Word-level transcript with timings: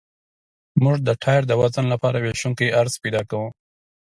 موږ 0.83 0.97
د 1.07 1.09
ټایر 1.23 1.43
د 1.47 1.53
وزن 1.61 1.85
لپاره 1.93 2.17
ویشونکی 2.19 2.67
عرض 2.79 2.93
پیدا 3.03 3.21
کوو 3.29 3.47